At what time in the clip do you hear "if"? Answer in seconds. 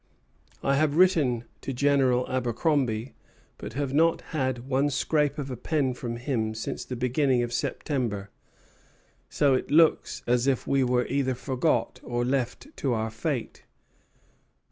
10.47-10.65